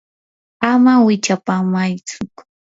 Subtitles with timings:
[0.71, 2.17] ama wichyapamaytsu.